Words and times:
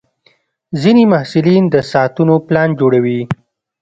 ځینې 0.81 1.03
محصلین 1.11 1.63
د 1.73 1.75
ساعتونو 1.91 2.35
پلان 2.47 2.69
جوړوي. 2.79 3.21